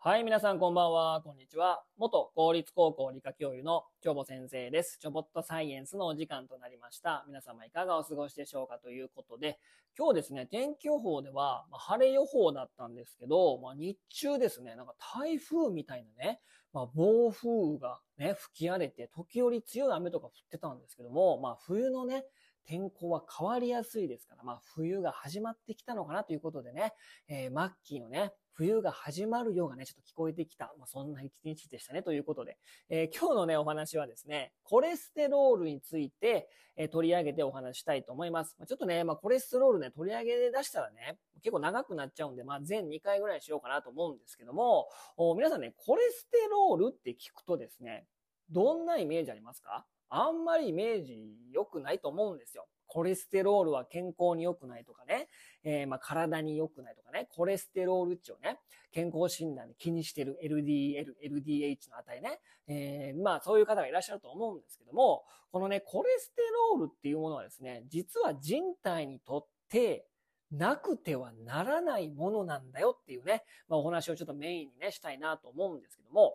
[0.00, 1.82] はい、皆さんこんばんは、こんにちは。
[1.96, 4.96] 元公立高校理科教諭のチョボ先生です。
[5.00, 7.24] チョボットサイエンスのお時間となりました。
[7.26, 9.58] 皆様いかがお過ごしでしょうかということで、
[9.98, 16.40] 今日ですね、天気予報では、まあ、晴れ予報だったんですけど、まあ、日中ですね、なんか台風みたいなね、
[16.72, 22.24] まあ、暴風がね、吹き荒れて、時折強い雨とか降ってたんですけども、まあ、冬のね、
[22.68, 26.92] 天候は変わりやすいですから、まあ、冬が始まってきたのかなということでね、
[27.26, 32.58] えー、マッキーのね、冬が始まるようがね、ちょっと聞こえてきた、まあ、そんな一日でしたね、ということで、
[32.90, 38.54] えー、今日のね、お話はですね、コレステロールについて、えー、取り上げてお話したいと思います。
[38.58, 44.88] まあ、ちょっとね、まあ、コレステロールね、取り上げ出したらね、結構長くなっちゃうんで、まあ、全2回ぐらいしようかなと思うんですけども、
[45.36, 48.04] 皆さんね、コレステロールって聞くとですね、
[48.50, 49.86] どんなイメージありますか？
[50.10, 52.66] あんまりイメージ良くないと思うんですよ。
[52.88, 55.28] コレステロールは健康に良くないとかね、
[55.62, 58.58] えー、まあ体に良くないとかね、コレステロール値をね、
[58.92, 66.42] 健康診断で気にしてる LDL、LDH の値ね、えー、まあそういう方がいらっしゃると思うんですけども、このね、コレステ
[66.72, 70.06] ロールっていうものはですね、実は人体にとって
[70.50, 76.34] なくてはならないものなんだよっていうね、まあお話をちょっとメインにね、したいなと思うんですけども、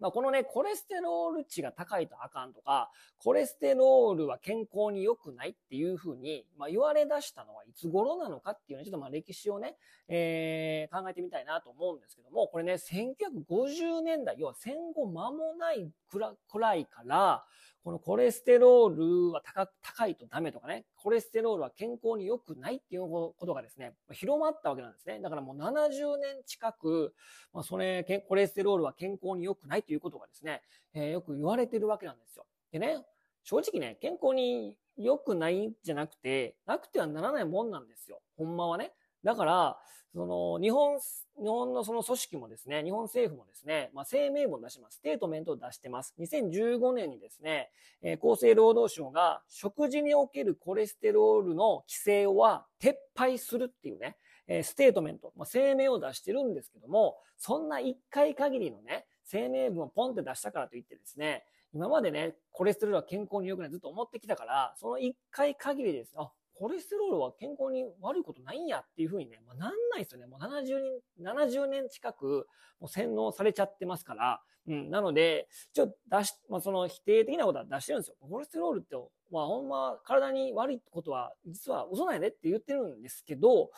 [0.00, 9.76] まあ、このね、コレステロール値が高いとあかんとか、コレステロールは健康に良くないっていうふうに、まあ、言われ出したのはいつ頃なのかっていうね、ちょっとまあ歴史をね、
[10.08, 17.44] えー、考えてみたいなと思うんですけども、これね、1950年代、要は戦後間もないくらいから、
[17.86, 25.20] このコレステロールは高高いとダメとかね、コレステロールは健康に良くないっていうことがですね、広まったわけなんですね。
[25.22, 27.14] だからもう70年近く、
[27.52, 30.62] まあ、それ、コレステロールは健康に良くないということがですね、
[30.94, 32.44] えー、よく言われてるわけなんですよ。
[32.72, 33.04] でね、
[33.44, 38.20] 正直ね、健康に良くないんじゃなくて、なくてはならないもんなんですよ。
[38.36, 38.90] ほんまはね。
[39.26, 39.76] だから、
[40.14, 44.98] その、日本、日本のその組織もですね、日本政府もですね、まあ、声明文を出します。
[44.98, 46.14] ステートメントを出してます。
[46.18, 47.70] 2015年にですね、
[48.02, 54.16] えー、厚生労働省が食事におけるコレステロールの規制は撤廃するっていうね、
[54.46, 61.44] えー、ステートメント、まあ、声明を出してるんですけども、そんな一回限りのね、声明文をポンって出したからといってですね、
[61.74, 66.14] 今までね、コレステロールは健康に良くないずっと思ってきたから、その一回限りです。
[66.16, 70.26] あ、コレステロールは健康に悪いことないんやっていうふうにね、まあ、なんないですよね。
[70.26, 70.78] もう70
[71.18, 72.46] 年、70年近く
[72.80, 78.16] もう洗脳されちゃってますから、うん、なので、ちょっと出し、まあ、その否定的なことは出してるんですよ。
[78.20, 78.96] コレステロールって、
[79.30, 83.70] まあ、ほんま体に悪いことは、実は嘘なんやでって言ってるんですけど、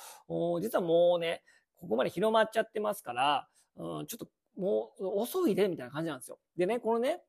[0.61, 1.43] 実はもうね、
[1.77, 6.39] ここまで広まっちゃってますから、うん、ちょっともう遅いで、みたいな感じなんですよ。
[6.57, 7.23] でね、このね、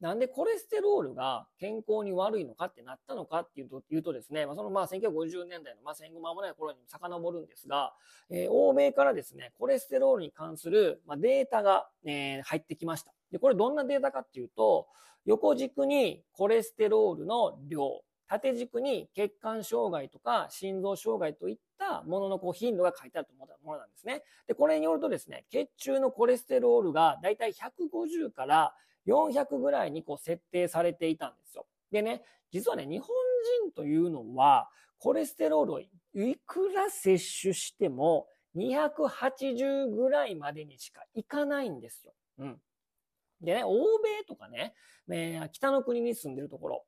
[0.00, 7.92] なんでコレステロールが健康に悪いのかってなったのかっていうと言うとですね、まあ、そのまあ1950年代のまあ戦後間もない頃に遡るんですが、
[8.30, 13.12] えー、欧米からですね、コレステロールに関するまあデータが、えー、入ってきました。
[13.32, 14.86] で、これどんなデータかっていうと、
[15.24, 23.28] 横軸にコレステロールの量、縦軸に血管障害とか心臓障害といったもののこう頻度が書いてある
[23.64, 24.22] ものなんですね。
[24.46, 28.74] で、これによるとですね、血中のコレステロールがだいたい150から
[29.08, 31.66] 400ぐらいにこう設定されていたんですよ。
[31.90, 33.08] でね、実はね、日本
[33.64, 35.88] 人というのは、コレステロールをい
[36.46, 42.12] くら摂取しても、280ぐらいまでにしかいかないんですよ。
[42.38, 42.60] うん。
[43.40, 44.74] でね、欧米とかね、
[45.10, 46.84] えー、北の国に住んでるところ、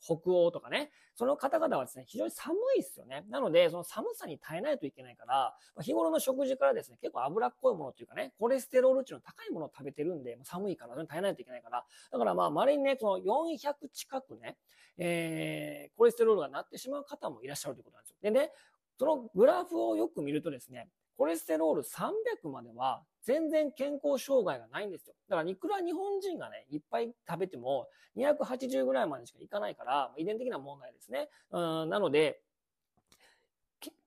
[0.00, 3.24] 北欧とかね、その方々はですね、非常に寒いですよね。
[3.28, 14.56] なので、その寒さに耐えないといけないから、日頃の食事からですね、結構脂っこいものというかね、コレステロール値の高いものを食べてるんで、寒いから耐えないといけないから、だからまあ、稀にね、その400近くね、
[14.98, 18.16] えー、コレステロールがなってしまう方もいらっしゃるということなんですよ。
[18.22, 18.52] でね、
[18.98, 20.88] そのグラフをよく見るとですね、
[21.22, 25.14] コレステロール300までは全然健康障害がないんですよ。
[25.28, 27.86] だからいくら日本人がね、いっぱい食べても
[28.16, 31.28] 280ぐらいまでしかいかないから、遺伝的な問題ですね。
[31.52, 32.40] うんなので、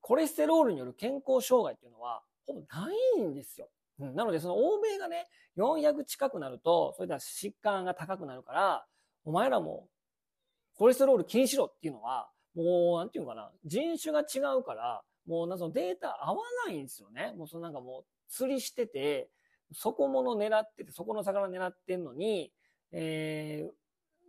[0.01, 3.69] コレステロールによる健康障害っていうのはほぼないんですよ。
[4.01, 8.85] うん、なので、その欧米がね、400近くなると、そういった疾患が高くなるから、
[9.23, 9.87] お前らも
[10.73, 17.33] コレステロール気にしろっていうのは、もう、なんていうのかな、人種が違うから、もうなそのデータ合わないんですよね。
[17.37, 19.29] もうそのなんかもう釣りしてて、
[19.73, 22.51] そこもの狙ってて、そこの魚狙ってんのに、
[22.91, 23.71] えー、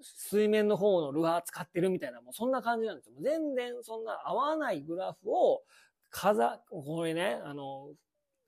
[0.03, 3.15] 水面の方のルアー使ってるみたいな、もうそんな感じなんですよ。
[3.21, 5.63] 全然そんな合わないグラフを、
[6.11, 7.91] かざ、これね、あの、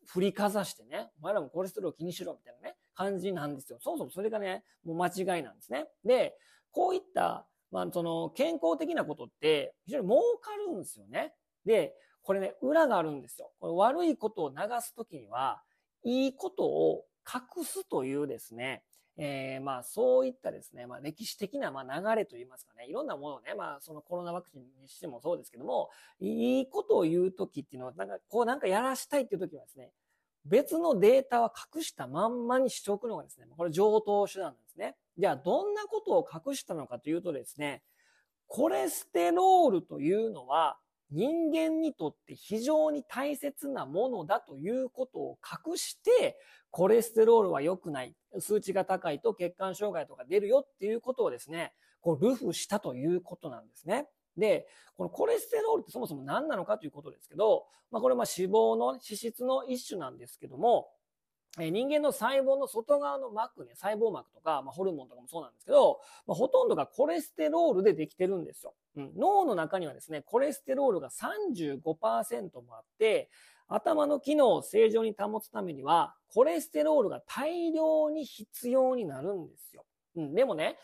[0.07, 3.79] 振りかざしてね、お前らもコレステロール気にしろみたいなね、感じなんですよ。
[3.81, 5.87] そもそもそれがね、もう間違いなんですね。
[6.05, 6.35] で、
[6.73, 11.35] こういった、まあ、その、健康的なことって、非常に儲かるんですよね。
[11.67, 11.95] で、
[12.29, 13.53] これね、裏があるんですよ。
[13.59, 15.63] これ悪いことを流すときには、
[16.05, 18.83] いいことを隠すというですね、
[19.17, 25.89] えー、まあそういったですね、まあ歴史的なまあ流れといいますかね、いろんなものをね、まあそのコロナワクチンにしてもそうですけども、
[26.21, 29.91] いいことを言うときっていうのは、なんかこうなんかやらしたいっていうときはですね、
[30.45, 34.97] 別のデータは隠したまんまにしておくのがですね、これ上等手段なんですね。
[35.17, 37.83] じゃあどんなことを隠したのかというとですね、
[38.47, 40.77] コレステロールというのは
[41.11, 46.39] 人間にとって非常に大切なものだということを隠して、
[46.71, 48.15] コレステロールは良くない。
[48.41, 54.09] 数値が高いと血管障害とか出るよっていうことをですね、こう、ルフしたということなんですね。
[54.37, 60.89] で、このコレステロールってそもそも何なのかということですけど、まあこれまあ脂肪の脂質の一種なんですけども、
[61.65, 68.75] え人間の細胞の外側の膜ね、細胞膜とか、まあ、ホルモンとかもそうなんですけど、まあ、ほとんどがコレステロールでできてるんですよ。
[68.97, 73.31] うん、脳の中にはですね、コレステロールが35%もあって、
[73.69, 79.85] 頭の機能を正常に保つためには、コレステロールが大量に必要になるんですよ。
[80.17, 80.79] うん、でもね、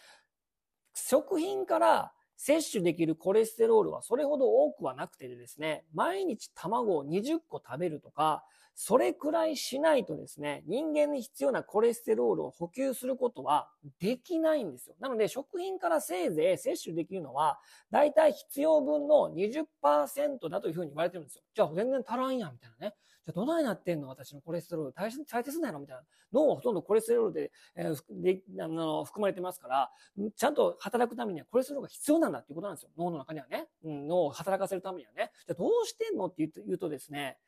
[0.95, 8.45] 食品から摂取できるコレステロールはそれほど多くはなくてですね、毎日卵を20個食べるとか、
[8.75, 14.97] それくらいしないとですね、人間に必要なコレステロールを補給することはできないんですよ。
[14.99, 17.61] なので、食品からせいぜい摂取できるのは、
[17.91, 21.43] だいたい必要分の20%だというふうに言われてるんですよ。
[21.55, 22.95] じゃあ全然足らんやん、みたいなね。
[23.25, 24.09] じゃあどないなってんの？
[24.09, 24.93] 私のコレステロール。
[24.93, 25.79] 大切、大切なの？
[25.79, 26.03] みたいな。
[26.33, 29.91] 脳はほとんどコレステロールで、えー、であの含まれてますから、
[30.37, 32.91] ちゃんと働くためにはコレステロールが必要なんだっていうことなんですよ。
[32.99, 33.69] 脳の中にはね。
[33.85, 35.31] うん、脳を働かせるためにはね。
[35.47, 36.27] じゃあどうしてんの？
[36.27, 37.39] って言うとですね、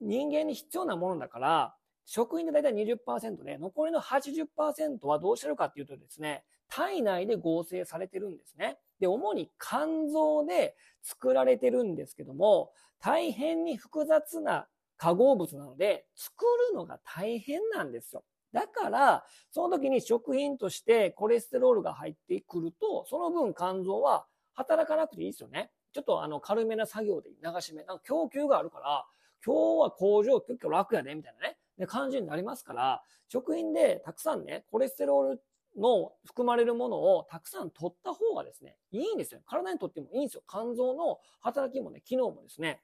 [0.00, 1.74] 人間に必要なものだから、
[2.06, 8.78] 食品でだいたい20%で、残りの80%はどうしてるかっていうとですね、体内で合成されてるんですね。
[9.00, 14.66] で、主に肝臓で作られてるんですけども、大変に複雑な
[14.96, 18.24] 化合物なので、作るのが大変なんですよ。
[18.52, 25.70] だから、その時に食品としてコレステロールが入ってくると、その分肝臓は働かなくていいですよね。
[25.92, 29.06] ちょっとあの軽めな作業で流し目、なんか供給があるから、
[29.44, 35.42] 今日は工場結構楽やで、みたいなね、で感じになりますから、食品でたくさんね、コレステロール
[35.76, 39.40] の含まれるものをたくさん取った方がですね、いいんですよ。
[39.44, 40.42] 体にとってもいいんですよ。
[40.48, 42.80] 肝臓の働きもね、機能もですね、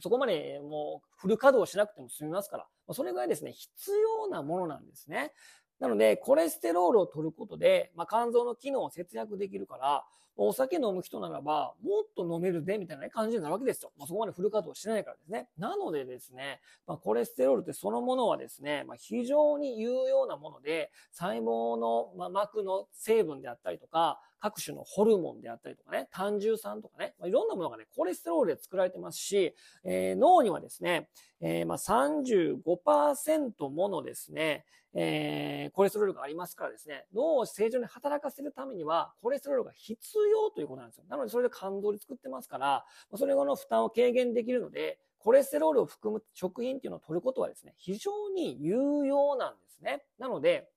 [0.00, 5.32] そこまでもうフル稼働しなくても済みますから、それぐらいですね、必要なものなんですね。
[5.78, 10.04] なので、コレステロールを取ることで、まあ、肝臓の機能を節約できるから、
[10.38, 13.90] お酒飲む人ならば、もっと飲めるで、みたいな感じになるわけですよ。
[13.98, 15.48] まあ、そこまでフル稼働してないからですね。
[15.56, 31.08] なのでですね、まあ、コレステロールってそのものはですね、まあ、非常に有用なもので、細胞の、まあ、膜の成分であったりとか、各種のホルモンであったりとかね、胆汁酸とかね、まあ、いろんなものがね、コレステロールで作られてますし、えー、脳にはですね、
[31.40, 34.66] えー、まあ35%ものですね、
[34.98, 39.94] えー、コレステロールがありますからですね、脳を正常に働かせるためには、コレステロールが必
[40.32, 41.04] 要ということなんですよ。
[41.08, 42.84] なので、それで肝臓で作ってますから、
[43.14, 50.02] それ後の負担を軽減できるので、コレステロールを含む食品っていうのを取ることはですね、非常に有用なんですね。
[50.18, 50.70] なので、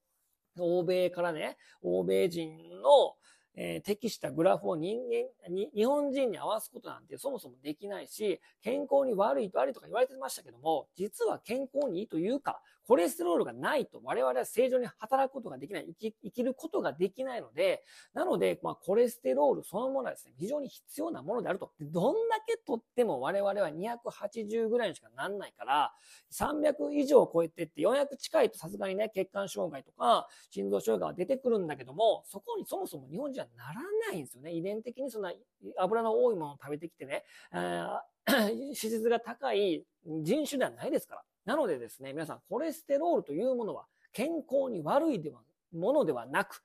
[0.57, 3.15] 欧米からね、欧米人の
[3.61, 17.83] えー、適したグラフを人間に、日本人に合わすことなんてそもそもできないし、健康に悪いと悪いとか言われてましたけども、実は健康にいいというか、コレステロールがないと我々は正常に働くことができない、生き生きることができないので、
[18.15, 21.71] なので、まあ、コレステロールそのものはですね、非常に必要なものであると。
[21.79, 25.93] どんだけ取っても我々は280ぐらいにしかなんないから、
[26.31, 34.51] 300以上超えてって400近いとさすがにね、血管障害とか心臓障害は出てくるんだけども、そこにそもそも日本人はならないんですよね。
[34.51, 35.31] 遺伝的にそんな
[35.77, 37.23] 油の多いものを食べてきてね、
[38.25, 41.23] 脂質が高い人種ではないですから。
[41.45, 45.41] なのでですね、皆さん、コレステロールというものは健康に悪いでは
[45.73, 46.63] ものではなく、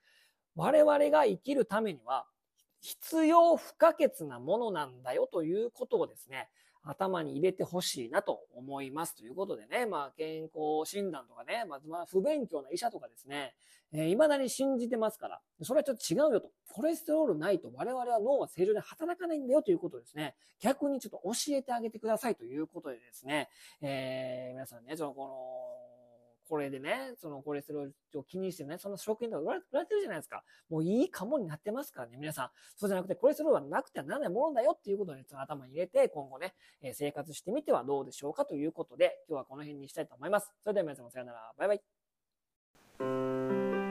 [0.57, 2.27] 我々が生きるためには
[2.81, 6.49] 必要不可欠なものなんだよということをですね、
[6.85, 9.17] 頭に入れてほしいなと思います。
[9.17, 13.55] ということでね、まあ健康診断とかね、まずまあ不勉強な医者とかですね、
[13.93, 16.51] えー、未だに信じてますから、それはちょっと違うよと。
[16.69, 23.49] コレステロールないと我々は脳は正常に働かないんだよということですね、逆にちょっと教えてあげてくださいということでですね、
[23.81, 25.35] えー、皆さんね、そのこの、
[26.49, 30.43] これでね、そのコレステロールを気にしてね、その食品とか売られてるじゃないですか。
[30.69, 32.51] もういいかもになってますからね、皆さん。
[32.77, 40.53] そうじゃなくて、コレステロールはなくてはならないものだよっていうことを、ね、その頭に入れて、今後ね、え生活してみてはどうでしょうかということで、今日はこの辺にしたいと思います。
[40.63, 41.53] それでは皆さんもさよなら。
[41.57, 41.75] バイバ
[43.81, 43.84] イ。